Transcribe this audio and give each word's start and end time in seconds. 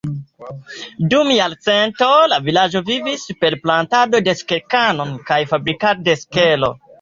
Dum 1.13 1.27
jarcentoj, 1.33 2.15
la 2.31 2.39
vilaĝo 2.47 2.81
vivis 2.87 3.27
per 3.43 3.57
plantado 3.67 4.23
de 4.29 4.35
sukerkano 4.41 5.07
kaj 5.29 5.39
fabrikado 5.53 6.09
de 6.11 6.19
sukero. 6.25 6.73